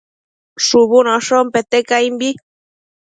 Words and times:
shubunoshon 0.65 1.45
pete 1.53 1.79
caimbi 1.89 2.29